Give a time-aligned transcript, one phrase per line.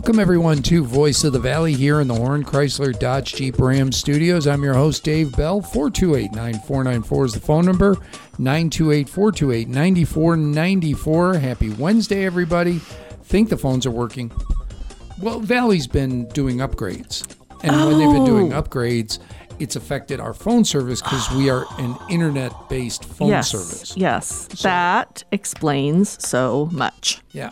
[0.00, 3.92] Welcome, everyone, to Voice of the Valley here in the Horn Chrysler Dodge Jeep Ram
[3.92, 4.46] studios.
[4.46, 5.60] I'm your host, Dave Bell.
[5.60, 7.98] 428 9494 is the phone number.
[8.38, 11.34] 928 428 9494.
[11.34, 12.78] Happy Wednesday, everybody.
[13.24, 14.32] Think the phones are working.
[15.20, 17.36] Well, Valley's been doing upgrades.
[17.62, 18.62] And when they've been doing Oh.
[18.62, 19.18] upgrades,
[19.58, 23.94] it's affected our phone service because we are an internet based phone yes, service.
[23.98, 27.20] Yes, that explains so much.
[27.32, 27.50] Yeah.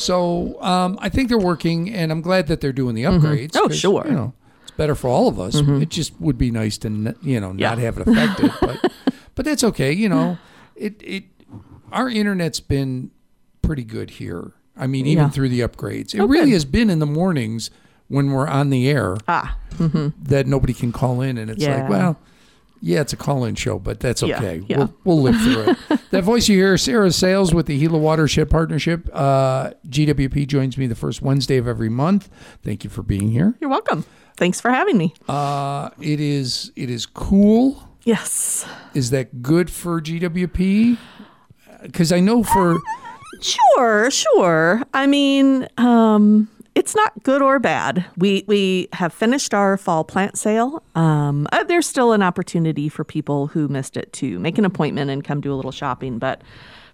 [0.00, 3.52] So um, I think they're working, and I'm glad that they're doing the upgrades.
[3.54, 4.04] Oh, sure.
[4.06, 4.32] You know,
[4.62, 5.54] it's better for all of us.
[5.56, 7.70] It just would be nice to, you know, Yeah.
[7.70, 8.92] not have it affected, but
[9.34, 9.92] but that's okay.
[9.92, 10.38] You know,
[10.74, 11.24] it it
[11.92, 13.10] our internet's been
[13.62, 14.52] pretty good here.
[14.76, 15.30] I mean, even Yeah.
[15.30, 16.52] through the upgrades, it really good.
[16.54, 17.70] has been in the mornings
[18.08, 21.82] when we're on the air Ah, that nobody can call in, and it's Yeah.
[21.82, 22.16] like, well.
[22.80, 24.62] Yeah, it's a call-in show, but that's okay.
[24.66, 24.78] yeah.
[24.78, 26.00] We'll, we'll live through it.
[26.10, 29.08] that voice you hear, Sarah Sales with the Gila Watershed Partnership.
[29.12, 32.30] Uh, GWP joins me the first Wednesday of every month.
[32.62, 33.54] Thank you for being here.
[33.60, 34.04] you're welcome.
[34.36, 35.12] Thanks for having me.
[35.28, 37.86] Uh, it is it is cool.
[38.04, 38.66] yes.
[38.94, 40.96] Is that good for GWP?
[41.82, 42.80] Because I know for
[43.42, 44.82] Sure, sure.
[44.92, 46.48] I mean, um,
[46.80, 48.04] it's not good or bad.
[48.16, 50.82] We we have finished our fall plant sale.
[50.94, 55.10] Um, uh, there's still an opportunity for people who missed it to make an appointment
[55.10, 56.40] and come do a little shopping, but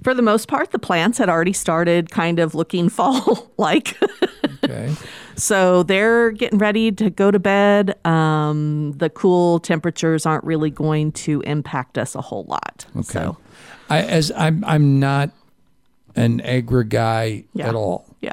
[0.02, 3.96] for the most part, the plants had already started kind of looking fall like.
[4.64, 4.92] okay,
[5.36, 7.96] So they're getting ready to go to bed.
[8.04, 12.84] Um, the cool temperatures aren't really going to impact us a whole lot.
[12.96, 13.02] okay.
[13.04, 13.36] So,
[13.88, 15.30] I as I'm I'm not
[16.16, 17.68] an agri guy Yeah.
[17.68, 18.04] at all.
[18.20, 18.32] yeah.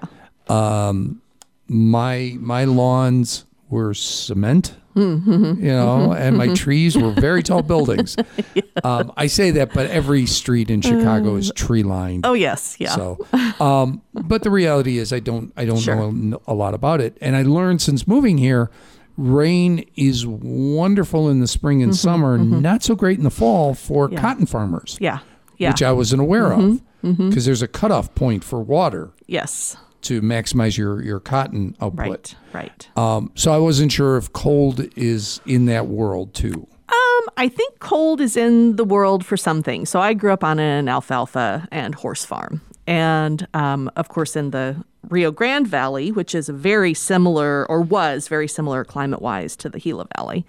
[1.73, 5.59] My my lawns were cement Mm-hmm.
[5.65, 8.15] you know and my trees were very tall buildings
[8.83, 12.75] um, i say that but every street in chicago is tree lined Oh, yes.
[12.79, 12.91] Yeah.
[12.93, 13.17] so
[13.59, 16.11] um, but the reality is i don't i don't Sure.
[16.11, 18.69] know a lot about it and i learned since moving here
[19.17, 24.05] rain is wonderful in the spring and summer not so great in the fall for
[24.05, 24.21] Mm-hmm, Yeah.
[24.21, 25.19] cotton farmers yeah.
[25.57, 25.69] Yeah.
[25.69, 25.73] Mm-hmm.
[25.73, 29.75] which i wasn't aware of because there's a cutoff point for water yes.
[30.03, 32.35] To maximize your, your cotton output Right.
[32.53, 32.97] Right.
[32.97, 36.67] um, so I wasn't sure if cold is in that world too.
[36.89, 39.89] Um, I think cold is in the world for some things.
[39.89, 42.61] So I grew up on an alfalfa and horse farm.
[42.85, 47.81] And um, of course, in the Rio Grande Valley, which is a very similar, or
[47.81, 50.45] was very similar climate wise to the Gila Valley.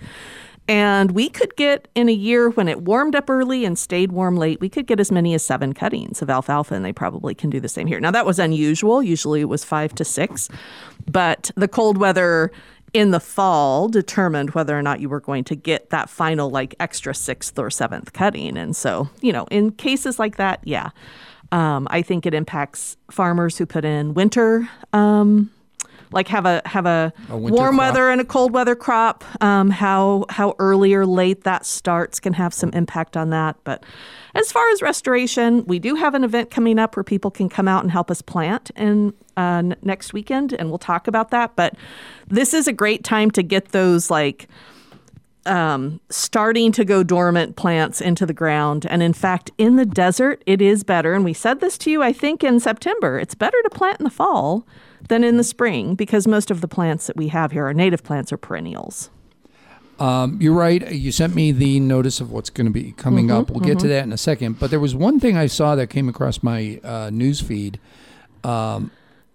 [0.67, 4.37] And we could get in a year when it warmed up early and stayed warm
[4.37, 7.51] late, we could get as many as seven cuttings of alfalfa, and they probably can
[7.51, 8.01] do the same here.
[8.01, 9.03] Now, that was unusual.
[9.03, 10.49] Usually it was five to six.
[11.11, 12.51] But the cold weather
[12.95, 16.75] in the fall determined whether or not you were going to get that final, like,
[16.81, 18.57] extra sixth or seventh cutting.
[18.57, 20.91] And so, you know, in cases like that, yeah.
[21.53, 25.51] Um, I think it impacts farmers who put in winter um,
[26.15, 27.79] like have a have a, A warm crop.
[27.79, 29.25] weather and a cold weather crop.
[29.43, 33.57] Um, how how early or late that starts can have some impact on that.
[33.65, 33.85] But
[34.35, 37.69] as far as restoration, we do have an event coming up where people can come
[37.69, 41.55] out and help us plant in uh, n- next weekend, and we'll talk about that.
[41.57, 41.75] But
[42.29, 44.49] this is a great time to get those like
[45.47, 48.87] um, starting to go dormant plants into the ground.
[48.89, 51.13] And in fact, in the desert, it is better.
[51.13, 53.19] And we said this to you, I think, in September.
[53.19, 54.67] It's better to plant in the fall
[55.09, 58.03] than in the spring because most of the plants that we have here are native
[58.03, 59.11] plants or perennials.
[59.99, 60.91] Um, you're right.
[60.93, 63.51] You sent me the notice of what's going to be coming up.
[63.51, 64.59] We'll get to that in a second.
[64.59, 67.79] But there was one thing I saw that came across my uh, news feed.
[68.43, 68.91] Um,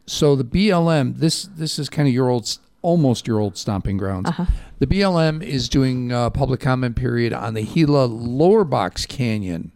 [0.05, 4.29] so the BLM, this this is kind of your old, almost your old stomping grounds.
[4.79, 9.71] The BLM is doing a public comment period on the Gila Lower Box Canyon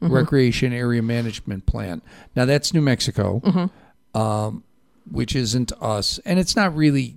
[0.00, 2.02] Recreation Area Management Plan.
[2.36, 3.70] Now that's New Mexico,
[4.14, 4.62] um,
[5.10, 7.16] which isn't us, and it's not really.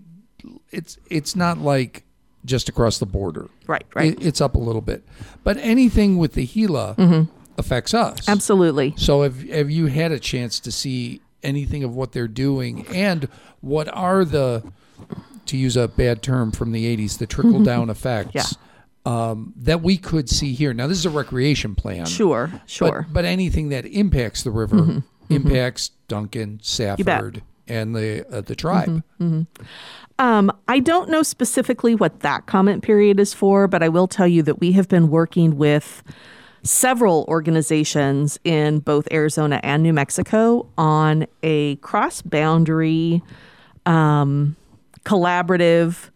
[0.71, 2.03] It's it's not like
[2.45, 3.49] just across the border.
[3.67, 4.13] Right, right.
[4.13, 5.03] It, it's up a little bit,
[5.43, 7.31] but anything with the Gila mm-hmm.
[7.57, 8.27] affects us.
[8.27, 8.93] Absolutely.
[8.97, 13.27] So have have you had a chance to see anything of what they're doing and
[13.61, 14.63] what are the
[15.47, 18.44] to use a bad term from the 80s the trickle down effects Yeah.
[19.05, 20.73] um, that we could see here.
[20.73, 22.05] Now this is a recreation plan.
[22.05, 23.07] Sure, sure.
[23.11, 24.91] but anything that impacts the river mm-hmm.
[24.91, 25.33] Mm-hmm.
[25.33, 26.59] impacts Duncan.
[26.61, 27.41] Safford
[27.71, 29.03] and the uh, the tribe.
[30.19, 34.27] Um, I don't know specifically what that comment period is for, but I will tell
[34.27, 36.03] you that we have been working with
[36.63, 43.23] several organizations in both Arizona and New Mexico on a cross boundary
[43.88, 44.56] um,
[45.06, 46.12] collaborative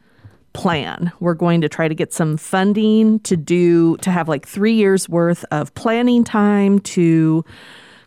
[0.54, 1.12] plan.
[1.20, 5.10] We're going to try to get some funding to do to have like three years
[5.10, 7.44] worth of planning time to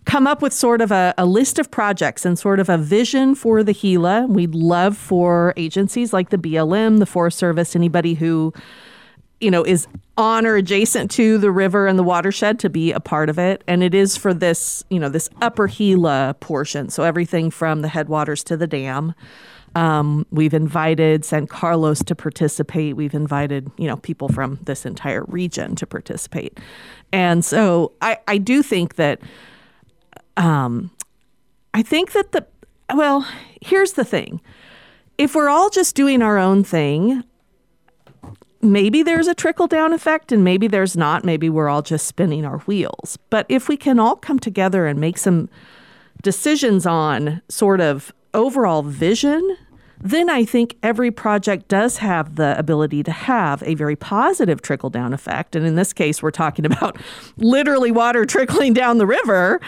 [0.08, 3.34] come up with sort of a, a list of projects and sort of a vision
[3.34, 4.26] for the Gila.
[4.26, 8.54] We'd love for agencies like the BLM, the Forest Service, anybody who
[9.40, 13.00] you know is on or adjacent to the river and the watershed to be a
[13.00, 13.62] part of it.
[13.68, 16.88] And it is for this you know this upper gila portion.
[16.88, 19.14] So everything from the headwaters to the dam.
[19.74, 22.96] Um, we've invited san carlos to participate.
[22.96, 26.58] We've invited you know people from this entire region to participate.
[27.12, 29.20] And so i, I do think that
[30.38, 30.90] um,
[31.74, 32.46] i think that the
[32.94, 33.26] well
[33.60, 34.40] here's the thing
[35.18, 37.24] if we're all just doing our own thing
[38.62, 41.24] maybe there's a trickle down effect and maybe there's not.
[41.24, 43.18] Maybe we're all just spinning our wheels.
[43.30, 45.48] But if we can all come together and make some
[46.22, 49.56] decisions on sort of overall vision,
[50.00, 54.90] then I think every project does have the ability to have a very positive trickle
[54.90, 55.56] down effect.
[55.56, 56.96] And in this case, we're talking about
[57.36, 59.60] literally water trickling down the river.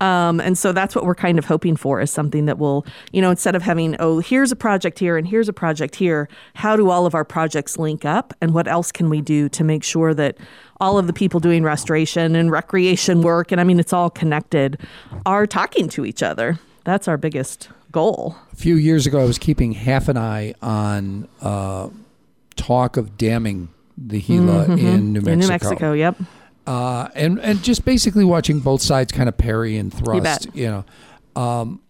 [0.00, 3.22] Um, and so that's what we're kind of hoping for is something that will, you
[3.22, 6.76] know, instead of having, oh, here's a project here and here's a project here, how
[6.76, 8.34] do all of our projects link up?
[8.40, 10.36] And what else can we do to make sure that
[10.80, 14.80] all of the people doing restoration and recreation work, and I mean, it's all connected,
[15.24, 16.58] are talking to each other?
[16.84, 18.36] That's our biggest goal.
[18.52, 21.88] A few years ago, I was keeping half an eye on uh,
[22.56, 24.86] talk of damming the Gila mm-hmm.
[24.86, 25.32] in New Mexico.
[25.32, 26.16] In New Mexico, yep
[26.66, 30.46] uh, and and just basically watching both sides kind of parry and thrust.
[30.54, 30.68] You, you
[31.36, 31.80] know, um,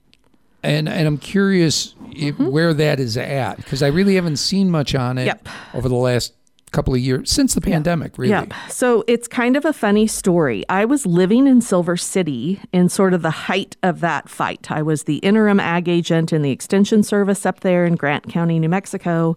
[0.62, 2.48] and and I'm curious if, mm-hmm.
[2.48, 5.48] where that is at because I really haven't seen much on it yep.
[5.74, 6.34] over the last
[6.72, 8.32] couple of years since the pandemic really.
[8.68, 10.64] So it's kind of a funny story.
[10.68, 14.72] I was living in silver city in sort of the height of that fight.
[14.72, 18.58] I was the interim ag agent in the extension service up there in grant county
[18.58, 19.36] new mexico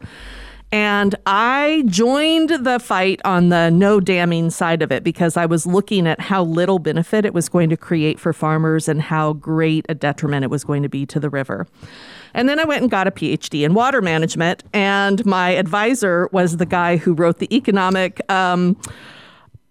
[0.72, 5.66] and I joined the fight on the no damming side of it because I was
[5.66, 9.86] looking at how little benefit it was going to create for farmers and how great
[9.88, 11.68] a detriment it was going to be to the river.
[12.34, 16.58] And then I went and got a PhD in water management, and my advisor was
[16.58, 18.20] the guy who wrote the economic.
[18.30, 18.78] Um,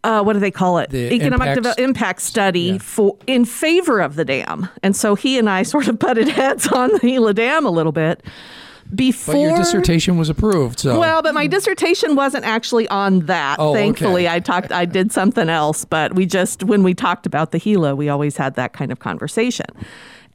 [0.02, 0.90] uh, what do they call it?
[0.90, 2.78] The Economic impacts, impact study yeah.
[2.78, 4.68] for in favor of the dam.
[4.82, 7.92] And so he and I sort of butted heads on the Gila Dam a little
[7.92, 8.22] bit
[8.94, 13.56] before but your dissertation was approved so well but my dissertation wasn't actually on that
[13.58, 14.34] oh, thankfully okay.
[14.34, 17.96] i talked i did something else but we just when we talked about the gila
[17.96, 19.66] we always had that kind of conversation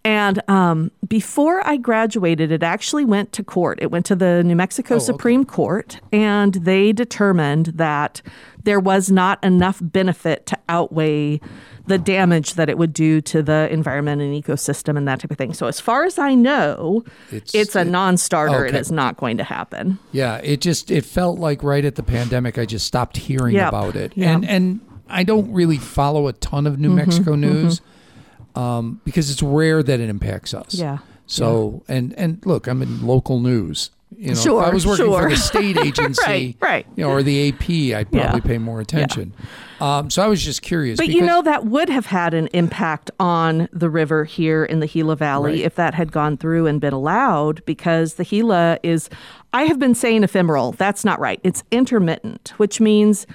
[0.04, 3.78] and um, before I graduated, it actually went to court.
[3.82, 5.50] It went to the New Mexico oh, Supreme okay.
[5.50, 8.22] Court, and they determined that
[8.64, 11.40] there was not enough benefit to outweigh
[11.88, 15.38] the damage that it would do to the environment and ecosystem and that type of
[15.38, 15.54] thing.
[15.54, 18.66] So, as far as I know, it's, it's a non-starter.
[18.66, 18.70] Okay.
[18.70, 20.00] It is not going to happen.
[20.12, 23.70] Yeah, it just it felt like right at the pandemic, I just stopped hearing yep.
[23.70, 24.36] about it, yep.
[24.36, 28.60] and and I don't really follow a ton of New mm-hmm, Mexico news mm-hmm.
[28.60, 30.76] um, because it's rare that it impacts us.
[30.76, 31.00] Yeah.
[31.28, 31.96] So yeah.
[31.96, 33.92] and and look, I'm in local news.
[34.18, 35.22] You know, sure, if I was working sure.
[35.22, 36.88] for the state agency, right, right.
[36.98, 38.40] you know, or the AP, I'd probably yeah.
[38.40, 39.34] pay more attention.
[39.40, 39.46] Yeah.
[39.82, 40.98] Um, so I was just curious.
[40.98, 44.88] But you know, that would have had an impact on the river here in the
[44.88, 45.62] Gila Valley right.
[45.62, 49.10] if that had gone through and been allowed, because the Gila is,
[49.54, 50.74] I have been saying ephemeral.
[50.74, 51.40] That's not right.
[51.44, 53.26] It's intermittent, which means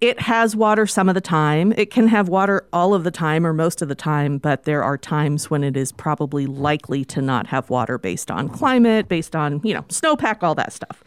[0.00, 1.72] it has water some of the time.
[1.76, 4.84] It can have water all of the time or most of the time, but there
[4.84, 9.34] are times when it is probably likely to not have water based on climate, based
[9.34, 11.02] on, you know, snowpack, all that stuff.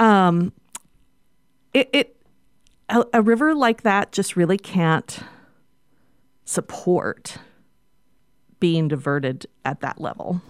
[0.00, 0.52] Um,
[1.72, 2.16] it, it
[2.90, 5.20] a, a river like that just really can't
[6.44, 7.38] support
[8.58, 10.42] being diverted at that level.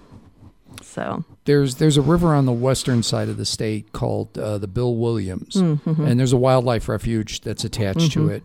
[0.82, 4.66] So there's there's a river on the western side of the state called uh, the
[4.66, 6.04] Bill Williams, mm-hmm.
[6.04, 8.28] and there's a wildlife refuge that's attached mm-hmm.
[8.28, 8.42] to it,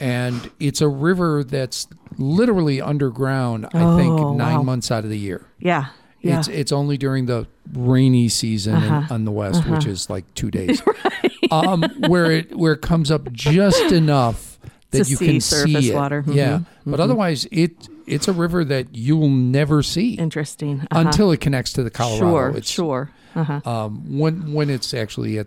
[0.00, 1.86] and it's a river that's
[2.18, 3.66] literally underground.
[3.66, 4.62] I oh, think nine wow.
[4.62, 5.46] months out of the year.
[5.58, 5.86] Yeah.
[6.26, 6.38] Yeah.
[6.38, 9.06] It's it's only during the rainy season uh-huh.
[9.08, 9.74] in, on the west, uh-huh.
[9.74, 11.32] which is like two days, right.
[11.52, 14.58] um, where it where it comes up just enough
[14.90, 15.94] that to you see can surface see it.
[15.94, 16.22] water.
[16.22, 16.32] Mm-hmm.
[16.32, 16.90] Yeah, mm-hmm.
[16.90, 21.00] but otherwise it it's a river that you will never see interesting uh-huh.
[21.00, 22.30] until it connects to the Colorado.
[22.30, 23.10] Sure, it's, sure.
[23.34, 23.60] Uh-huh.
[23.64, 25.46] Um, when when it's actually at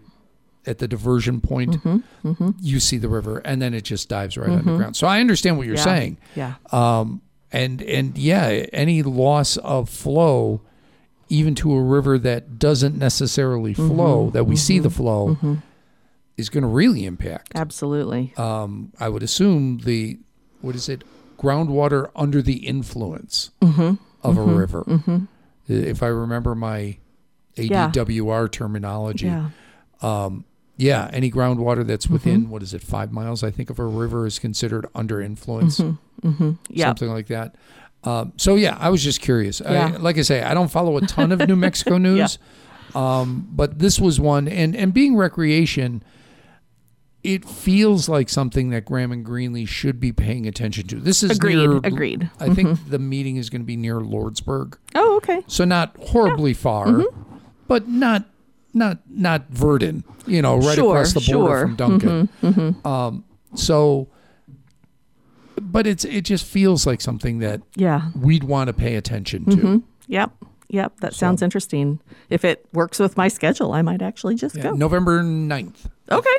[0.66, 2.28] at the diversion point, mm-hmm.
[2.28, 2.50] Mm-hmm.
[2.62, 4.70] you see the river, and then it just dives right Mm-hmm.
[4.70, 4.96] underground.
[4.96, 5.84] So I understand what you're yeah.
[5.84, 6.18] saying.
[6.36, 6.54] Yeah.
[6.72, 7.22] Um,
[7.52, 10.62] and and yeah, any loss of flow,
[11.30, 13.88] even to a river that doesn't necessarily Mm-hmm.
[13.88, 15.38] flow, that we see the flow,
[16.38, 17.52] is going to really impact.
[17.56, 18.34] Absolutely.
[18.38, 20.20] Um, I would assume the
[20.62, 21.04] what is it,
[21.38, 23.94] groundwater under the influence Mm-hmm.
[24.24, 24.84] of a river.
[25.68, 26.98] If I remember my
[27.56, 27.90] Yeah.
[27.92, 29.50] ADWR terminology, Yeah.
[30.02, 30.46] um,
[30.78, 33.44] yeah, any groundwater that's within what is it, five miles?
[33.44, 35.80] I think of a river is considered under influence.
[35.80, 36.58] Yep.
[36.78, 37.56] something like that.
[38.04, 39.62] Um, so yeah, I was just curious.
[39.62, 42.38] I, like I say, I don't follow a ton of New Mexico news,
[42.96, 44.48] um, but this was one.
[44.48, 46.02] And and being recreation,
[47.24, 50.96] it feels like something that Graham and Greenlee should be paying attention to.
[50.96, 51.78] This is Agreed, near.
[51.84, 52.22] agreed.
[52.22, 52.52] Mm-hmm.
[52.52, 55.44] I think the meeting is going to be near Lordsburg, Oh, okay.
[55.48, 57.38] so not horribly far, Mm-hmm.
[57.68, 58.24] but not
[58.74, 60.04] not not Virden.
[60.26, 61.62] You know, right Sure, across the border sure.
[61.68, 62.30] from Duncan.
[62.86, 63.26] Um,
[63.56, 64.08] so,
[65.62, 68.10] but it's it just feels like something that Yeah.
[68.16, 69.84] we'd want to pay attention to.
[70.08, 70.32] Yep.
[70.70, 71.00] Yep.
[71.02, 72.00] That sounds interesting.
[72.30, 74.72] If it works with my schedule, I might actually just Yeah, go.
[74.74, 75.86] November 9th.
[76.12, 76.30] Okay.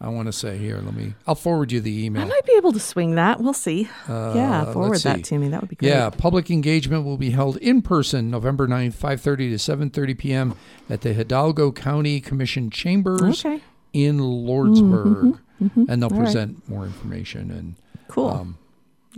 [0.00, 0.80] I want to say here.
[0.84, 1.14] Let me.
[1.26, 2.22] I'll forward you the email.
[2.22, 3.40] I might be able to swing that.
[3.40, 3.88] We'll see.
[4.08, 4.62] yeah.
[4.62, 5.48] Uh, Forward let's that to me.
[5.48, 5.88] That would be great.
[5.88, 10.54] Yeah, public engagement will be held in person November 9th, 5:30 to 7:30 p.m.
[10.88, 13.60] at the Hidalgo County Commission Chambers Okay.
[13.92, 16.18] in Lordsburg, and they'll All right.
[16.20, 17.74] present more information and
[18.06, 18.28] Cool.
[18.28, 18.57] um,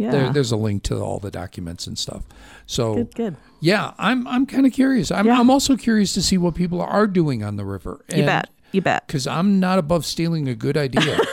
[0.00, 0.10] yeah.
[0.10, 2.22] there, there's a link to all the documents and stuff.
[2.66, 3.14] So good.
[3.14, 3.36] Good.
[3.60, 5.10] yeah, I'm I'm kind of curious.
[5.10, 5.38] I'm Yeah.
[5.38, 8.02] I'm also curious to see what people are doing on the river.
[8.08, 8.48] You bet.
[8.72, 9.06] You bet.
[9.06, 11.18] Because I'm not above stealing a good idea.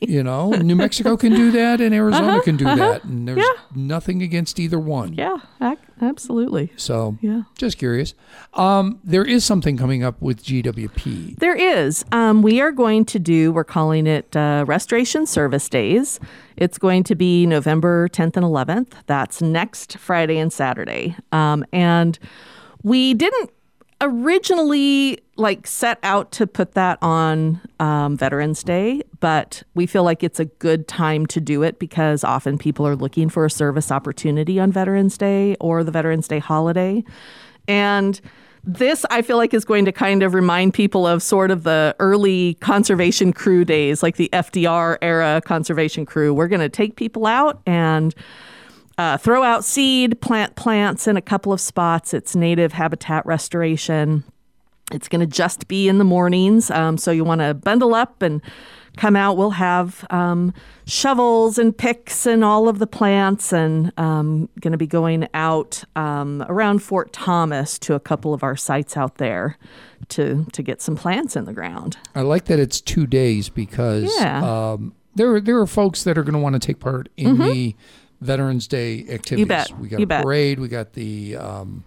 [0.00, 3.54] you know, New Mexico can do that, and Arizona can do that, and there's Uh-huh.
[3.74, 3.82] Yeah.
[3.86, 5.14] nothing against either one.
[5.14, 5.36] Yeah.
[6.02, 6.70] Absolutely.
[6.76, 7.42] So, Yeah.
[7.56, 8.14] just curious.
[8.54, 11.36] Um, there is something coming up with GWP.
[11.38, 12.04] There is.
[12.12, 16.20] Um, we are going to do, we're calling it uh, Restoration Service Days.
[16.56, 18.92] It's going to be November 10th and 11th.
[19.06, 21.16] That's next Friday and Saturday.
[21.32, 22.18] Um, and
[22.82, 23.50] we didn't
[24.00, 30.22] originally like set out to put that on um, Veterans Day, but we feel like
[30.22, 33.90] it's a good time to do it because often people are looking for a service
[33.90, 37.02] opportunity on Veterans Day or the Veterans Day holiday.
[37.66, 38.20] And
[38.62, 41.94] this, I feel like, is going to kind of remind people of sort of the
[41.98, 46.32] early conservation crew days, like the FDR era conservation crew.
[46.32, 48.14] We're going to take people out and
[48.98, 52.14] uh, throw out seed, plant plants in a couple of spots.
[52.14, 54.24] It's native habitat restoration.
[54.92, 56.70] It's going to just be in the mornings.
[56.70, 58.42] Um, so you want to bundle up and
[58.96, 59.36] come out.
[59.36, 60.52] We'll have um,
[60.86, 65.82] shovels and picks and all of the plants, and um, going to be going out
[65.96, 69.56] um, around Fort Thomas to a couple of our sites out there
[70.10, 71.96] to to get some plants in the ground.
[72.14, 74.72] I like that it's two days because Yeah.
[74.72, 77.74] um, there, there are folks that are going to want to take part in the
[78.24, 79.44] Veterans Day activities.
[79.46, 79.48] Mm-hmm.
[79.48, 79.78] bet.
[79.78, 80.22] We got You a bet.
[80.24, 80.58] parade.
[80.58, 81.84] We got the, um,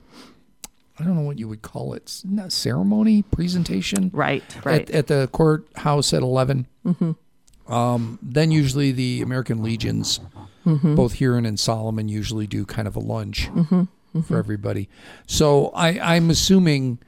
[0.99, 2.09] I don't know what you would call it,
[2.49, 4.09] ceremony, presentation.
[4.13, 4.89] Right, right.
[4.89, 6.67] at, at the courthouse at 11.
[6.85, 7.71] Mm-hmm.
[7.73, 10.19] Um, then usually the American Legions,
[10.65, 10.95] Mm-hmm.
[10.95, 14.21] both Huron and in Solomon, usually do kind of a lunch Mm-hmm.
[14.21, 14.89] for everybody.
[15.25, 16.99] So I, I'm assuming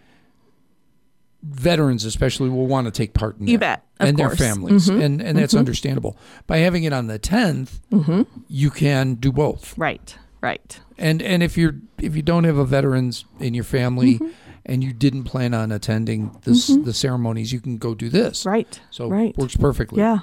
[1.43, 3.59] veterans, especially, will want to take part in You that.
[3.59, 4.37] bet, of and course.
[4.37, 5.03] their families, Mhm.
[5.03, 6.17] and and that's understandable.
[6.47, 8.21] By having it on the 10th, Mm-hmm.
[8.47, 9.77] you can do both.
[9.77, 10.79] right, right.
[10.97, 14.15] And and if you're if you don't have a veterans in your family.
[14.15, 14.27] Mm-hmm.
[14.65, 18.45] And you didn't plan on attending this, the ceremonies, you can go do this.
[18.45, 18.79] Right.
[18.91, 19.35] So right.
[19.35, 19.97] works perfectly.
[19.97, 20.19] Yeah.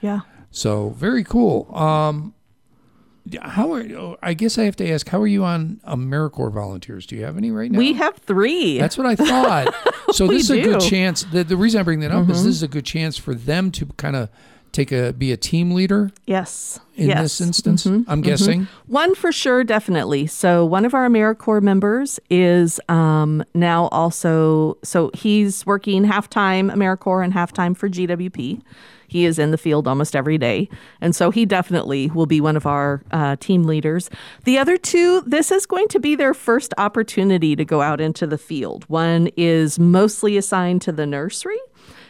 [0.00, 0.20] Yeah.
[0.50, 1.72] So very cool.
[1.72, 2.34] Um,
[3.40, 7.06] how are oh, I guess I have to ask, how are you on AmeriCorps volunteers?
[7.06, 7.78] Do you have any right now?
[7.78, 8.78] We have three.
[8.78, 9.74] That's what I thought.
[10.12, 10.76] so this is a good.
[10.76, 10.88] Mm-hmm.
[10.88, 11.24] chance.
[11.24, 13.70] The, the reason I bring that up is this is a good chance for them
[13.72, 14.28] to kind of
[14.74, 16.80] take a be a team leader yes.
[16.96, 17.22] in yes.
[17.22, 17.84] this instance.
[17.84, 18.04] Mhm.
[18.08, 18.66] I'm guessing.
[18.86, 20.26] One for sure, definitely.
[20.26, 26.70] So one of our AmeriCorps members is um, now also so he's working half time
[26.70, 28.60] AmeriCorps and half time for GWP.
[29.14, 30.68] He is in the field almost every day,
[31.00, 34.10] and so he definitely will be one of our uh, team leaders.
[34.42, 38.26] The other two, this is going to be their first opportunity to go out into
[38.26, 38.84] the field.
[38.88, 41.58] One is mostly assigned to the nursery.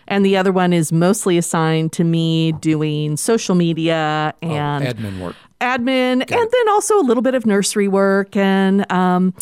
[0.08, 5.20] And the other one is mostly assigned to me doing social media Oh, and admin
[5.20, 5.36] work.
[5.60, 9.34] admin and then also a little bit of nursery work and um,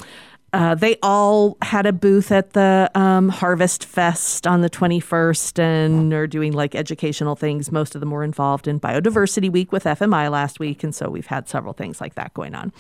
[0.52, 6.12] uh, they all had a booth at the um, Harvest Fest on the 21st and
[6.12, 7.73] are doing like educational things.
[7.73, 10.85] Most of them were involved in Biodiversity Week with FMI last week.
[10.85, 12.71] And so we've had several things like that going on.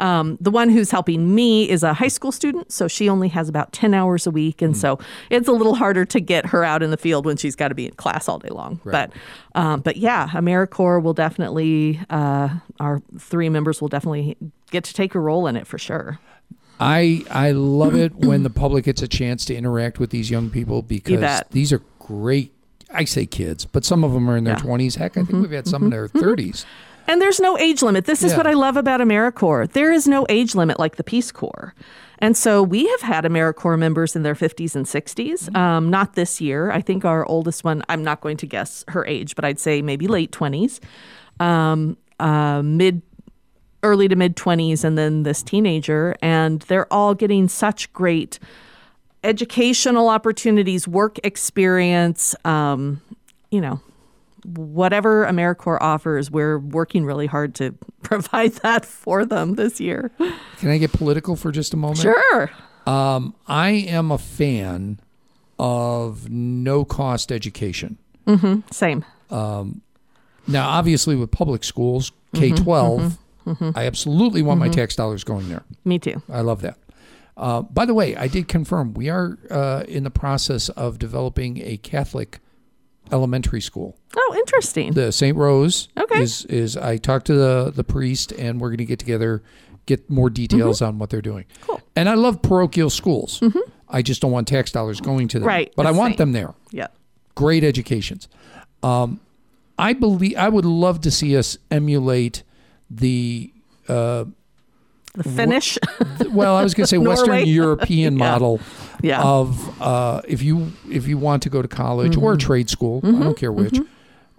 [0.00, 2.70] Um, the one who's helping me is a high school student.
[2.70, 4.60] So she only has about 10 hours a week.
[4.60, 4.98] And so
[5.30, 7.74] it's a little harder to get her out in the field when she's got to
[7.74, 8.80] be in class all day long.
[8.84, 9.12] But
[9.54, 12.48] um, but yeah, AmeriCorps will definitely, uh,
[12.80, 14.36] our three members will definitely
[14.70, 16.18] get to take a role in it for sure.
[16.80, 20.50] I I love it when the public gets a chance to interact with these young
[20.50, 22.52] people because these are great.
[22.92, 24.60] I say kids, but some of them are in their Yeah.
[24.60, 24.70] Mm-hmm.
[24.72, 24.96] 20s.
[24.96, 26.64] Heck, I think we've had some in their 30s.
[27.08, 28.04] And there's no age limit.
[28.06, 28.36] This is Yeah.
[28.38, 29.72] what I love about AmeriCorps.
[29.72, 31.74] There is no age limit like the Peace Corps.
[32.20, 35.54] And so we have had AmeriCorps members in their 50s and 60s.
[35.56, 36.70] Um, not this year.
[36.70, 39.82] I think our oldest one, I'm not going to guess her age, but I'd say
[39.82, 40.78] maybe late 20s.
[41.40, 43.02] Um, uh, mid
[43.84, 48.38] early to mid 20s and then this teenager and they're all getting such great
[49.22, 53.00] educational opportunities work experience um,
[53.50, 53.80] you know
[54.44, 57.74] whatever americorps offers we're working really hard to
[58.04, 60.12] provide that for them this year.
[60.58, 62.00] Can I get political for just a moment?
[62.00, 62.50] sure.
[62.86, 65.00] Um, I am a fan
[65.58, 67.98] of no cost education.
[68.70, 69.04] same.
[70.46, 75.62] Now, obviously, with public schools, K 12, I absolutely want my tax dollars going there.
[75.84, 76.78] me too I love that.
[77.36, 81.58] Uh, by the way, I did confirm we are uh, in the process of developing
[81.62, 82.38] a Catholic
[83.12, 83.98] elementary school.
[84.16, 85.36] oh interesting The St.
[85.36, 86.22] Rose Okay.
[86.22, 89.42] is is I talked to the the priest and we're going to get together,
[89.86, 91.44] get more details on what they're doing.
[91.44, 91.64] Mm-hmm.
[91.66, 91.76] Cool.
[91.78, 91.86] Mm-hmm.
[91.96, 93.42] And I love parochial schools.
[93.88, 95.46] I just don't want tax dollars going to them.
[95.46, 96.18] Right, But I want same.
[96.18, 96.54] them there.
[96.70, 96.86] yeah
[97.34, 98.28] Great educations.
[98.82, 99.20] Um,
[99.78, 102.42] I believe I would love to see us emulate
[102.90, 103.52] the
[103.88, 104.24] uh,
[105.14, 105.78] the Finnish
[106.30, 108.18] well, I was going to say Western European Yeah.
[108.30, 108.60] model
[109.02, 109.22] Yeah.
[109.22, 112.24] of uh, if you if you want to go to college Mm-hmm.
[112.24, 113.78] or trade school, I don't care which,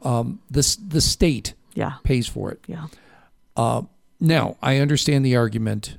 [0.03, 2.59] um, this the state yeah pays for it.
[2.67, 2.87] yeah
[4.19, 5.97] Now, I understand the argument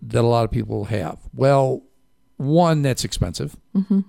[0.00, 1.18] that a lot of people have.
[1.34, 1.82] Well,
[2.36, 3.56] one, that's expensive.
[3.76, 4.00] Mm-hmm.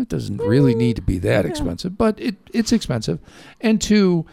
[0.00, 3.18] It doesn't really need to be that expensive, but it, it's expensive.
[3.60, 4.26] And two,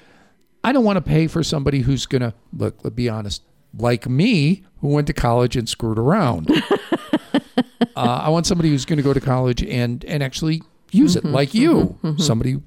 [0.66, 3.44] I don't want to pay for somebody who's going to, look, let's be honest,
[3.78, 6.50] like me, who went to college and screwed around.
[7.46, 7.62] uh,
[7.96, 11.36] I want somebody who's going to go to college and, and actually use it, mm-hmm,
[11.36, 11.74] like you.
[11.74, 12.22] Mm-hmm, mm-hmm.
[12.22, 12.62] Somebody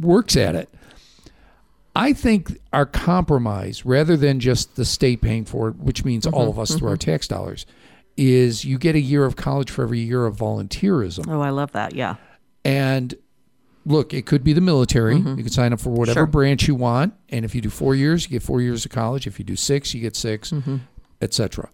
[0.00, 0.68] works at it.
[1.94, 6.48] I think our compromise, rather than just the state paying for it, which means all
[6.48, 7.64] of us through our tax dollars,
[8.16, 11.26] is you get a year of college for every year of volunteerism.
[11.28, 12.16] oh i love that yeah
[12.64, 13.14] And
[13.86, 15.16] look, it could be the military.
[15.16, 16.26] You can sign up for whatever Sure.
[16.26, 19.26] branch you want, and if you do four years, you get four years of college.
[19.26, 20.52] If you do six, you get 6
[21.22, 21.68] etc.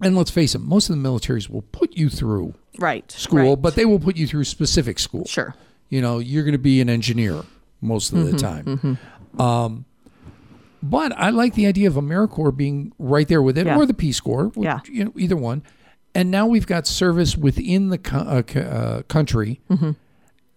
[0.00, 3.62] And let's face it, most of the militaries will put you through right school, right.
[3.62, 5.52] but they will put you through specific school sure
[5.88, 7.42] you know you're going to be an engineer
[7.80, 8.98] most of the Mm-hmm, time
[9.44, 9.84] um,
[10.80, 13.76] but i like the idea of americorps being right there with it Yeah.
[13.76, 14.78] or the peace corps which, Yeah.
[14.88, 15.64] you know either one
[16.14, 18.18] and now we've got service within the co-
[18.54, 19.60] uh, uh, country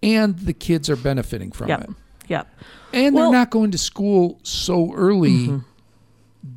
[0.04, 1.90] and the kids are benefiting from yep it
[2.28, 2.48] yep
[2.94, 5.62] and Well- they're not going to school so early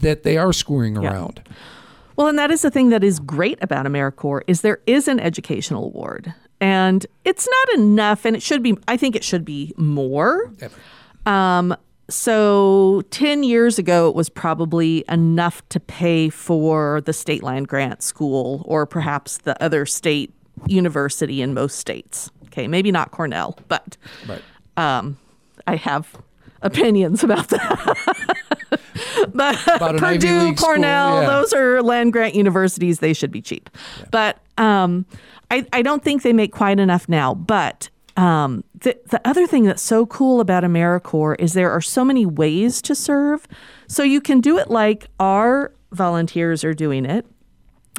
[0.01, 1.13] that they are screwing Yeah.
[1.13, 1.43] around
[2.17, 5.19] Well, and that is the thing that is great about AmeriCorps is there is an
[5.19, 8.77] educational award, and it's not enough, and it should be.
[8.87, 10.53] I think it should be more.
[11.27, 11.75] Um,
[12.09, 18.01] so ten years ago, it was probably enough to pay for the state land grant
[18.03, 20.33] school, or perhaps the other state
[20.67, 22.31] university in most states.
[22.47, 23.97] Okay, maybe not Cornell, but
[24.29, 24.43] right
[25.67, 26.17] I have
[26.63, 28.81] opinions about that.
[29.35, 31.29] but About Purdue, Cornell, yeah.
[31.29, 33.01] those are land grant universities.
[33.01, 33.71] They should be cheap.
[34.11, 35.07] But um,
[35.51, 37.35] I, I don't think they make quite enough now.
[37.35, 42.05] But um, the, the other thing that's so cool about AmeriCorps is there are so
[42.05, 43.47] many ways to serve.
[43.87, 47.27] So you can do it like our volunteers are doing it.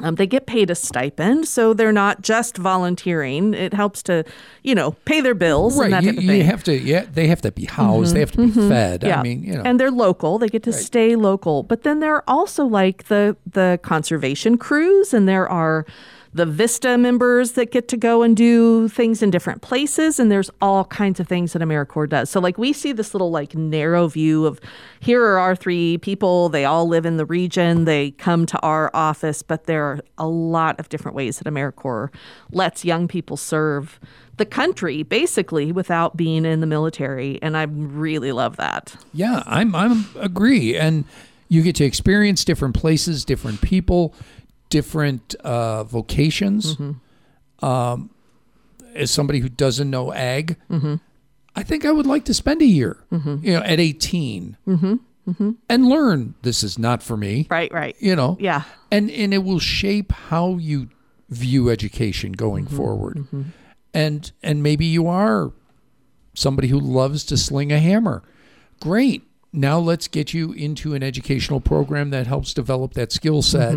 [0.02, 3.54] Um, they get paid a stipend, so they're not just volunteering.
[3.54, 4.24] It helps to,
[4.62, 7.06] you know, pay their bills and right that you, type of you have to yeah
[7.10, 9.80] they have to be housed they have to be fed i mean you know and
[9.80, 10.38] they're local.
[10.38, 11.62] They get to stay local.
[11.62, 15.86] But then there are also like the the conservation crews, and there are
[16.36, 20.20] the Vista members that get to go and do things in different places.
[20.20, 22.30] And there's all kinds of things that AmeriCorps does.
[22.30, 24.60] So like we see this little like narrow view of
[25.00, 26.50] here are our three people.
[26.50, 27.86] They all live in the region.
[27.86, 32.10] They come to our office, but there are a lot of different ways that AmeriCorps
[32.52, 33.98] lets young people serve
[34.36, 39.74] the country basically without being in the military and i really love that Yeah, I'm
[39.74, 41.06] I'm agree, and
[41.48, 44.12] you get to experience different places, different people,
[44.68, 46.76] different uh, vocations.
[46.76, 47.64] Mm-hmm.
[47.64, 48.10] Um,
[48.94, 50.96] as somebody who doesn't know ag, mm-hmm.
[51.54, 53.44] I think I would like to spend a year, mm-hmm.
[53.44, 54.56] you know, at 18,
[55.68, 57.46] and learn this is not for me.
[57.50, 57.96] right right.
[57.98, 58.62] You know, yeah.
[58.90, 60.88] And and it will shape how you
[61.28, 63.26] view education going forward.
[63.92, 65.52] And and maybe you are
[66.34, 68.22] somebody who loves to sling a hammer.
[68.80, 69.22] Great.
[69.52, 73.74] Now let's get you into an educational program that helps develop that skill set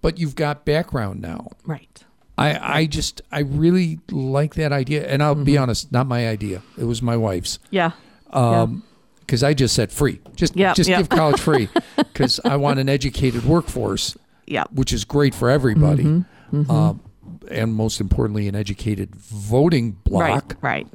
[0.00, 2.04] but you've got background now right
[2.38, 6.62] i i just i really like that idea and i'll be honest not my idea
[6.78, 7.92] it was my wife's yeah
[8.32, 8.82] um
[9.20, 10.98] because i just said free just Yeah, just yeah.
[10.98, 16.04] give college free because i want an educated workforce yeah which is great for everybody,
[16.04, 17.00] Mm-hmm, Um,
[17.48, 20.56] and most importantly, an educated voting block.
[20.62, 20.86] right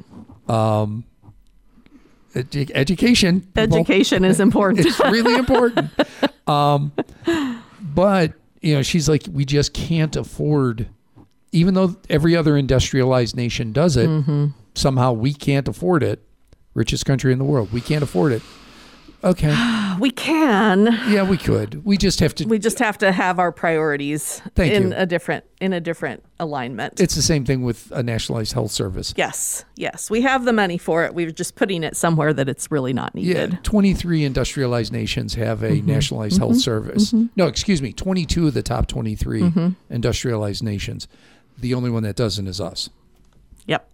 [0.49, 0.85] right
[2.35, 3.41] edu- education.
[3.41, 3.61] people.
[3.77, 4.85] Education is important.
[4.85, 5.91] It's really important.
[6.47, 6.91] Um,
[7.81, 8.33] but
[8.65, 10.87] you know, she's like, we just can't afford,
[11.51, 14.09] even though every other industrialized nation does it.
[14.09, 14.47] Mm-hmm.
[14.73, 16.27] Somehow we can't afford it.
[16.73, 18.41] Richest country in the world, we can't afford it.
[19.25, 19.55] Okay,
[19.99, 20.85] we can.
[21.09, 21.83] yeah, we could.
[21.83, 22.45] We just have to.
[22.45, 24.93] We just have to have our priorities Thank in you.
[24.95, 27.01] a different in a different alignment.
[27.01, 29.15] It's the same thing with a nationalized health service.
[29.17, 31.15] yes, yes, we have the money for it.
[31.15, 33.53] We're just putting it somewhere that it's really not needed.
[33.53, 33.59] Yeah.
[33.63, 35.87] 23 industrialized nations have a mm-hmm.
[35.87, 36.59] nationalized health mm-hmm.
[36.59, 37.11] service.
[37.11, 37.27] Mm-hmm.
[37.35, 41.07] No, excuse me, 22 of the top 23 industrialized nations.
[41.57, 42.89] The only one that doesn't is us.
[43.65, 43.89] Yep,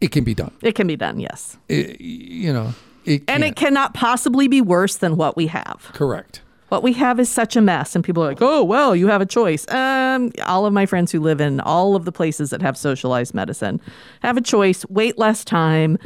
[0.00, 0.52] It can be done.
[0.62, 1.20] it can be done.
[1.20, 5.90] Yes, It, you know, it and it cannot possibly be worse than what we have.
[5.92, 6.40] correct.
[6.70, 9.20] What we have is such a mess, and people are like, "Oh, well, you have
[9.20, 12.62] a choice." Um, all of my friends who live in all of the places that
[12.62, 13.80] have socialized medicine
[14.22, 14.84] have a choice.
[14.88, 15.98] Wait less time.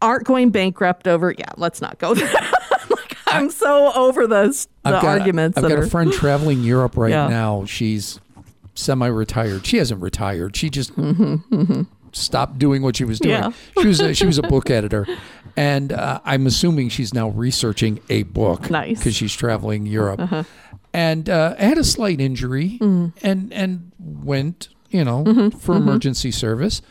[0.00, 1.34] Aren't going bankrupt over.
[1.36, 2.32] Yeah, let's not go there.
[2.90, 5.82] like, I'm so over those the I've got, arguments I've got are.
[5.82, 7.28] a friend traveling Europe right Yeah.
[7.28, 7.64] now.
[7.66, 8.18] She's
[8.74, 9.66] semi-retired.
[9.66, 10.54] She hasn't retired.
[10.56, 10.92] She just
[12.16, 13.34] stopped doing what she was doing.
[13.36, 13.52] Yeah.
[13.80, 15.06] She was a, she was a book editor,
[15.56, 18.70] and uh, I'm assuming she's now researching a book.
[18.70, 18.86] Nice.
[18.92, 18.94] Uh-huh.
[19.00, 20.46] because she's traveling Europe,
[20.92, 23.12] and uh, had a slight injury, Mm.
[23.22, 25.58] and and went you know Mm-hmm.
[25.58, 26.82] for emergency service.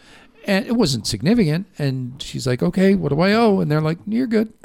[0.47, 1.65] And it wasn't significant.
[1.79, 3.61] And she's like, okay, what do I owe?
[3.61, 4.53] And they're like, you're good.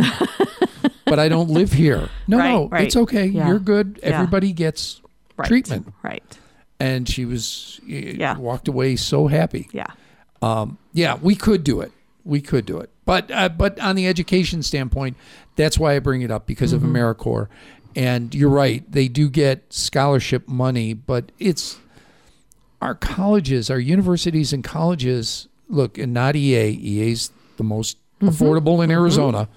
[1.06, 2.10] but I don't live here.
[2.28, 2.84] No, Right, no, right.
[2.86, 3.24] it's okay.
[3.24, 3.48] Yeah.
[3.48, 3.98] You're good.
[4.02, 4.10] Yeah.
[4.10, 5.00] Everybody gets
[5.38, 5.90] right, treatment.
[6.02, 6.22] Right.
[6.78, 7.80] And she was.
[7.86, 8.36] Yeah.
[8.36, 9.70] walked away so happy.
[9.72, 9.86] Yeah.
[10.42, 11.92] Um, yeah, we could do it.
[12.24, 12.90] We could do it.
[13.04, 15.16] But uh, but on the education standpoint,
[15.56, 16.84] that's why I bring it up because Mm-hmm.
[16.96, 17.48] of AmeriCorps.
[17.96, 21.78] And you're right, they do get scholarship money, but it's
[22.80, 25.48] our colleges, our universities and colleges.
[25.68, 26.70] Look, and not EA.
[26.70, 28.28] EA's the most Mm-hmm.
[28.28, 29.48] affordable in Arizona.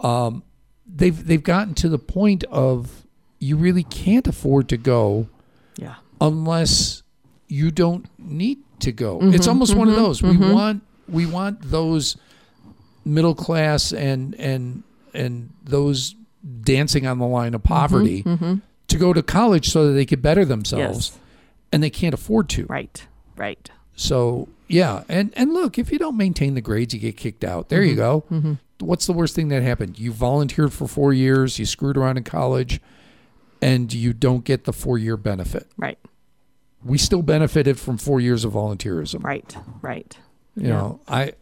[0.00, 0.42] Um,
[0.86, 3.06] they've they've gotten to the point of
[3.40, 5.28] you really can't afford to go
[5.78, 5.94] Yeah.
[6.20, 7.02] unless
[7.48, 9.18] you don't need to go.
[9.18, 10.22] Mm-hmm, it's almost one of mm-hmm, those.
[10.22, 10.52] We mm-hmm.
[10.52, 12.16] want we want those
[13.04, 14.82] middle class and and
[15.14, 16.14] and those
[16.62, 18.22] dancing on the line of mm-hmm, poverty
[18.88, 21.18] to go to college so that they could better themselves Mm-hmm, Yes.
[21.72, 22.66] and they can't afford to.
[22.66, 23.06] Right.
[23.36, 23.70] Right.
[23.94, 27.68] So, yeah, and and look, if you don't maintain the grades, you get kicked out.
[27.68, 28.24] There you go.
[28.80, 29.98] What's the worst thing that happened?
[29.98, 32.80] You volunteered for 4 years, you screwed around in college
[33.60, 35.98] and you don't get the 4-year benefit Right.
[36.84, 39.22] We still benefited from four years of volunteerism.
[39.24, 39.56] Right.
[39.82, 40.16] Right.
[40.56, 41.32] You know, I.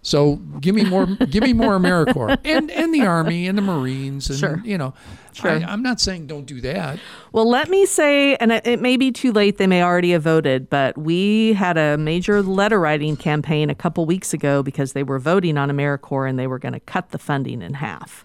[0.00, 4.30] So give me more, give me more AmeriCorps and and the Army and the Marines
[4.30, 4.62] and Sure.
[4.64, 4.94] you know,
[5.32, 5.50] Sure.
[5.50, 6.98] I, I'm not saying don't do that.
[7.32, 10.22] Well, let me say, and it, it may be too late, they may already have
[10.22, 15.02] voted, but we had a major letter writing campaign a couple weeks ago because they
[15.02, 18.24] were voting on AmeriCorps and they were going to cut the funding in half.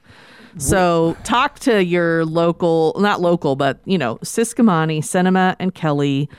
[0.58, 6.30] So talk to your local, not local, but, you know, Ciscomani, Sinema, and Kelly.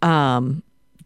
[0.00, 0.62] Um,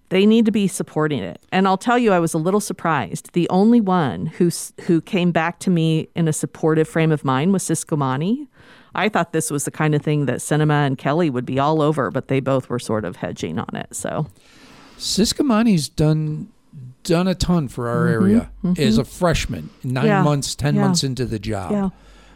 [0.09, 1.40] they need to be supporting it.
[1.51, 3.33] And I'll tell you, I was a little surprised.
[3.33, 4.51] The only one who
[4.83, 8.47] who came back to me in a supportive frame of mind was Ciscomani.
[8.95, 11.83] I thought this was the kind of thing that Sinema and Kelly would be all
[11.83, 13.95] over, but they both were sort of hedging on it.
[13.95, 14.29] So
[14.97, 16.49] Ciscomani's done
[17.07, 20.07] done a ton for our area as a freshman, nine Mm-hmm.
[20.09, 20.23] Yeah.
[20.23, 20.83] months, ten Yeah.
[20.83, 21.71] months into the job.
[21.73, 21.88] yeah,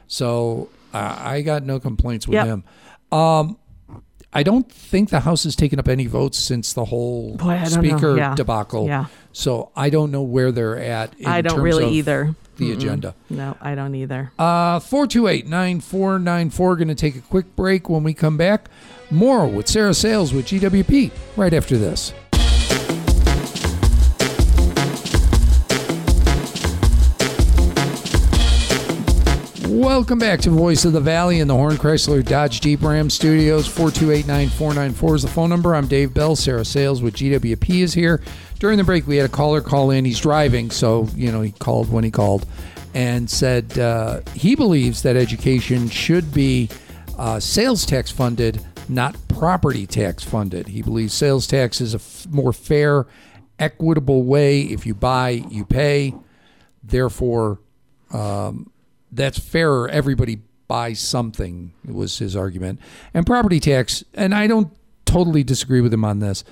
[0.07, 2.47] So uh, I got no complaints with Yep.
[2.47, 2.65] him.
[3.13, 3.57] Um,
[4.33, 7.65] I don't think the House has taken up any votes since the whole Boy, I
[7.69, 7.97] don't know.
[7.99, 8.87] speaker debacle.
[8.87, 9.07] Yeah.
[9.33, 11.15] So I don't know where they're at.
[11.19, 12.35] In I don't terms really of either.
[12.57, 13.15] The agenda.
[13.31, 14.31] No, I don't either.
[14.39, 16.77] Uh, 428 9494.
[16.77, 18.69] Going to take a quick break when we come back.
[19.11, 22.13] More with Sarah Sales with GWP right after this.
[29.71, 33.69] Welcome back to Voice of the Valley in the Horn Chrysler Dodge Jeep Ram Studios.
[33.69, 35.77] 428 9494 is the phone number.
[35.77, 36.35] I'm Dave Bell.
[36.35, 38.21] Sarah Sales with GWP is here.
[38.59, 40.05] During the break, we had a caller call in.
[40.05, 42.47] He's driving, so, you know, he called when he called
[42.95, 46.69] and said uh, he believes that education should be
[47.17, 50.67] uh, sales tax funded, not property tax funded.
[50.67, 53.07] He believes sales tax is a f- more fair,
[53.61, 54.63] equitable way.
[54.63, 56.13] If you buy, you pay.
[56.83, 57.61] Therefore,
[58.13, 58.73] um,
[59.13, 59.89] that's fairer.
[59.89, 62.81] Everybody buys something, was his argument.
[63.13, 64.73] And property tax, and I don't
[65.05, 66.45] totally disagree with him on this.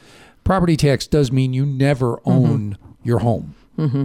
[0.45, 3.55] Property tax does mean you never own your home.
[3.79, 4.05] Mm-hmm.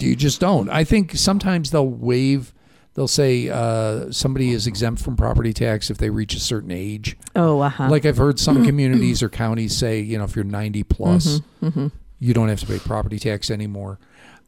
[0.00, 0.70] You just don't.
[0.70, 2.54] I think sometimes they'll waive,
[2.94, 7.16] they'll say uh, somebody is exempt from property tax if they reach a certain age.
[7.34, 7.90] Oh, uh huh.
[7.90, 11.42] Like I've heard some communities or counties say, you know, if you're 90 plus,
[12.20, 13.98] you don't have to pay property tax anymore.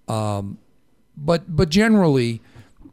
[0.09, 0.57] Um,
[1.17, 2.41] but but generally,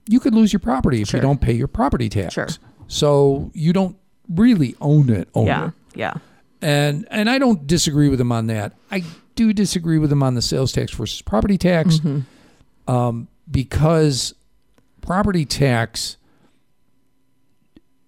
[0.08, 1.18] you could lose your property if Sure.
[1.20, 2.34] you don't pay your property tax.
[2.36, 2.48] Sure.
[2.88, 3.98] So you don't
[4.30, 5.28] really own it.
[5.34, 5.68] Own Yeah.
[5.68, 5.74] it.
[5.96, 6.14] Yeah.
[6.62, 8.74] And and I don't disagree with him on that.
[8.92, 9.04] I
[9.36, 12.92] do disagree with him on the sales tax versus property tax, Mm-hmm.
[12.92, 14.34] um, because
[15.02, 16.18] property tax.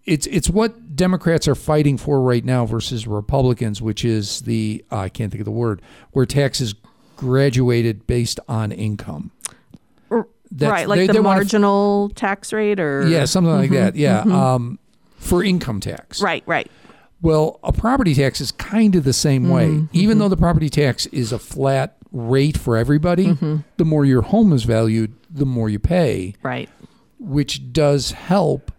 [0.06, 5.00] It's it's what Democrats are fighting for right now versus Republicans, which is the uh,
[5.00, 6.73] I can't think of the word where taxes
[7.17, 9.32] graduated based on income.
[10.51, 10.88] Right.
[10.88, 13.07] Like they- the they marginal tax rate or.
[13.07, 13.93] Yeah, something like that.
[13.93, 14.31] Mm-hmm, yeah, mm-hmm.
[14.31, 14.79] um,
[15.17, 16.21] for income tax.
[16.21, 16.43] Right.
[16.45, 16.69] Right.
[17.21, 19.67] Well, a property tax is kind of the same way.
[19.69, 23.33] Mm-hmm, Even though the property tax is a flat rate for everybody,
[23.77, 26.69] the more your home is valued, the more you pay, Right.
[27.19, 28.71] which does help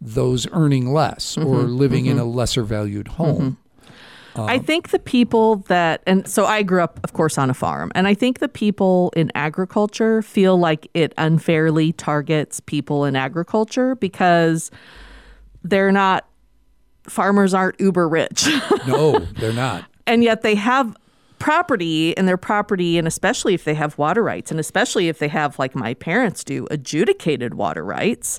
[0.00, 3.58] those earning less or living in a lesser valued home.
[4.36, 4.58] I oh.
[4.58, 8.06] think the people that, and so I grew up, of course, on a farm, and
[8.06, 14.70] I think the people in agriculture feel like it unfairly targets people in agriculture because
[15.62, 16.26] they're not,
[17.04, 18.48] farmers aren't uber rich.
[18.86, 19.84] No, they're not.
[20.06, 20.96] and yet they have
[21.38, 25.26] property and their property and especially if they have water rights and especially if they
[25.26, 28.38] have like my parents do adjudicated water rights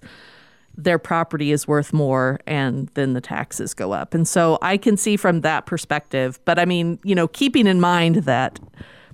[0.75, 4.97] their property is worth more and then the taxes go up and so i can
[4.97, 8.59] see from that perspective but i mean you know keeping in mind that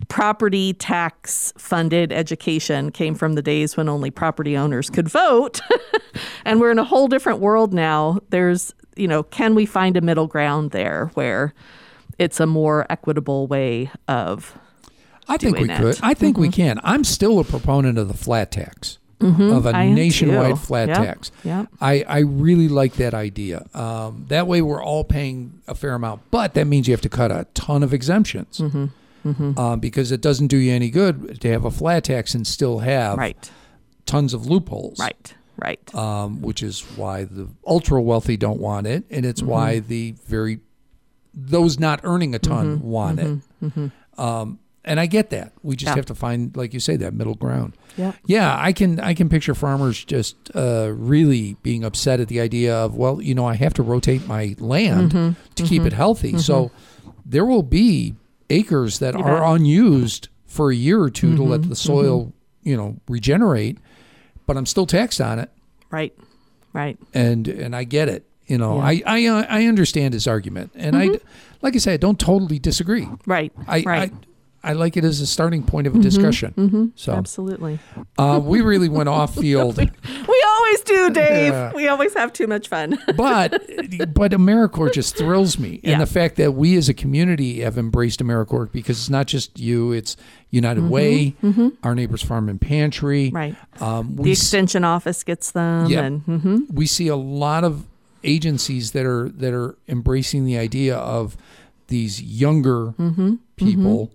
[0.08, 5.60] property tax funded education came from the days when only property owners could vote
[6.45, 10.02] and we're in a whole different world now there's you know can we find a
[10.02, 11.54] middle ground there where
[12.17, 14.58] it's a more equitable way of
[15.30, 15.72] I think we could.
[15.72, 15.95] it.
[15.98, 16.06] Mm-hmm.
[16.06, 16.80] I think we can.
[16.84, 19.75] I'm still a proponent of the flat tax, of a Mm-hmm.
[19.75, 20.97] I nationwide flat Yep.
[20.97, 21.32] tax.
[21.43, 21.67] Yep.
[21.82, 23.65] I, I really like that idea.
[23.73, 27.10] Um, that way, we're all paying a fair amount, but that means you have to
[27.10, 28.60] cut a ton of exemptions
[29.25, 29.60] Mm-hmm.
[29.60, 32.79] Um, because it doesn't do you any good to have a flat tax and still
[32.79, 33.51] have right
[34.05, 34.97] tons of loopholes.
[34.97, 39.49] right right Um, which is why the ultra wealthy don't want it, and it's Mm-hmm.
[39.51, 40.62] why the very
[41.34, 43.91] those not earning a ton want it.
[44.17, 45.54] Um, and I get that.
[45.63, 45.91] We just Mm-hmm.
[45.91, 45.95] Yeah.
[45.99, 47.78] have to find, like you say, that middle ground.
[47.97, 48.15] Yep.
[48.25, 52.75] Yeah, I can I can picture farmers just uh, really being upset at the idea
[52.75, 55.41] of well, you know, I have to rotate my land Mm-hmm.
[55.56, 56.38] to keep it healthy.
[56.39, 56.71] So
[57.25, 58.15] there will be
[58.49, 59.62] acres that You are bet.
[59.62, 61.69] unused for a year or 2 to let Mm-hmm.
[61.69, 63.78] the soil, you know, regenerate,
[64.47, 65.49] but I'm still taxed on it,
[65.91, 66.13] right
[66.73, 68.25] right and and I get it.
[68.47, 68.86] You know, Yeah.
[68.91, 71.19] I I uh, I understand his argument, and I,
[71.62, 73.08] like I said, I don't totally disagree.
[73.28, 74.15] right I right Mm-hmm.
[74.23, 74.25] I,
[74.63, 76.91] I like it as a starting point of a discussion.
[76.95, 77.80] So absolutely
[78.17, 79.78] uh, we really went off field.
[79.78, 81.72] we always do dave Yeah.
[81.74, 83.52] we always have too much fun but
[84.13, 88.19] but AmeriCorps just thrills me, and the fact that we as a community have embraced
[88.19, 90.15] AmeriCorps because it's not just you; it's
[90.52, 91.36] United Way,
[91.84, 93.28] our neighbors farm and pantry.
[93.28, 93.36] Mm-hmm.
[93.36, 96.02] right Um, the we s- extension office gets them Yeah.
[96.04, 96.72] and mhm.
[96.72, 97.86] we see a lot of
[98.24, 101.38] agencies that are that are embracing the idea of
[101.88, 103.36] these younger Mm-hmm.
[103.56, 104.12] people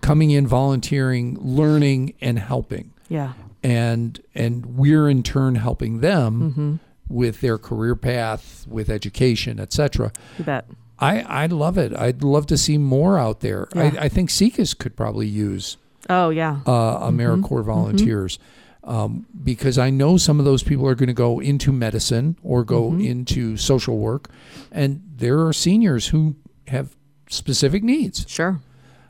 [0.00, 2.92] coming in, volunteering, learning, and helping.
[3.08, 3.32] yeah
[3.64, 6.74] and and we're in turn helping them Mm-hmm.
[7.08, 10.10] with their career path, with education, etc.
[10.38, 10.64] you bet
[10.98, 11.94] I I love it.
[11.96, 13.68] I'd love to see more out there.
[13.74, 13.82] Yeah.
[14.00, 15.76] I, I think SECAS could probably use
[16.10, 18.38] oh yeah uh, AmeriCorps volunteers
[18.84, 22.64] um, because I know some of those people are going to go into medicine or
[22.64, 24.28] go into social work,
[24.72, 26.34] and there are seniors who
[26.66, 26.96] have
[27.28, 28.24] specific needs.
[28.28, 28.58] sure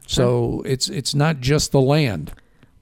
[0.07, 2.33] So it's it's not just the land.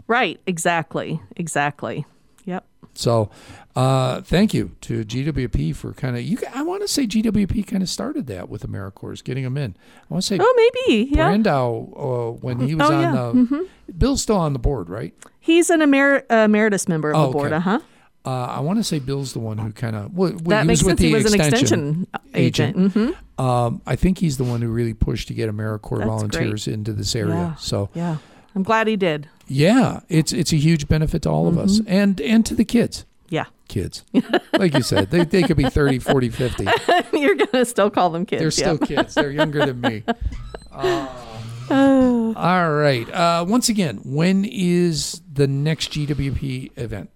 [0.06, 2.04] right exactly exactly
[2.44, 3.30] yep So,
[3.76, 6.38] uh, thank you to GWP for kind of you.
[6.52, 9.76] I want to say GWP kind of started that with AmeriCorps, getting them in.
[9.78, 10.54] I want to say oh
[10.86, 13.12] maybe yeah Brandau uh, when he was Oh, on yeah.
[13.12, 13.68] the.
[13.96, 15.14] Bill's still on the board, right?
[15.38, 17.56] He's an emer- emeritus member of Oh, the board, okay.
[17.56, 17.80] uh huh.
[18.24, 20.12] Uh, I want to say Bill's the one who kind of.
[20.14, 21.00] Well, That makes sense.
[21.00, 22.06] He was an extension.
[22.12, 22.92] extension agent.
[22.92, 26.68] hmm Um, I think he's the one who really pushed to get AmeriCorps That's volunteers
[26.68, 27.34] into this area.
[27.34, 27.54] Yeah.
[27.56, 28.18] So Yeah.
[28.54, 29.28] I'm glad he did.
[29.46, 31.92] yeah, it's it's a huge benefit to all of us Mm-hmm.
[31.92, 33.06] and and to the kids.
[33.30, 33.44] Yeah.
[33.68, 34.02] Kids,
[34.58, 36.64] like you said, they, they could be 30, 40, 50.
[37.16, 38.40] You're going to still call them kids.
[38.42, 38.86] They're still yeah.
[39.02, 39.14] kids.
[39.14, 40.02] They're younger than me.
[40.72, 41.06] Uh,
[41.70, 43.08] all right.
[43.08, 47.10] Uh, once again, when is the next GWP event?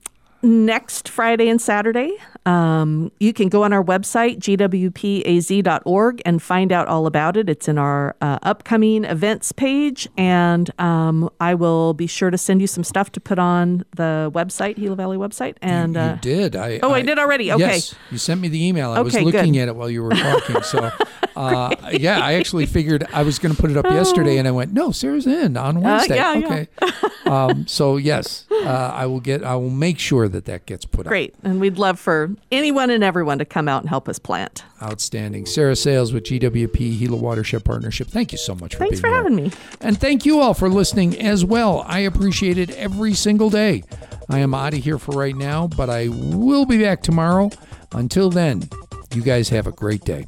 [0.44, 6.88] Next Friday and Saturday, Um, you can go on our website, gwpaz.org, and find out
[6.88, 7.48] all about it.
[7.48, 12.60] It's in our uh, upcoming events page, and um, I will be sure to send
[12.60, 15.56] you some stuff to put on the website, Gila Valley website.
[15.62, 16.56] And you, you uh, did.
[16.56, 17.50] I, oh, I, I, did already.
[17.50, 17.62] Okay.
[17.62, 18.90] Yes, you sent me the email.
[18.90, 19.60] I okay, was looking good.
[19.60, 20.62] at it while you were talking.
[20.62, 20.90] So,
[21.36, 24.50] uh, yeah, I actually figured I was going to put it up yesterday, and I
[24.50, 26.18] went, no, Sarah's in on Wednesday.
[26.18, 26.68] Uh, yeah, okay.
[26.82, 26.90] Yeah.
[27.46, 29.42] um, so yes, uh, I will get.
[29.42, 31.34] I will make sure that that gets put Great.
[31.34, 31.40] up.
[31.40, 34.64] Great, and we'd love for anyone and everyone to come out and help us plant.
[34.82, 35.46] Outstanding.
[35.46, 38.08] Sarah Sales with GWP Gila Watershed Partnership.
[38.08, 39.50] Thank you so much for Thanks for having me.
[39.80, 41.84] And thank you all for listening as well.
[41.86, 43.82] I appreciate it every single day.
[44.28, 47.50] I am out of here for right now, but I will be back tomorrow.
[47.92, 48.68] Until then,
[49.12, 50.26] you guys have a great day.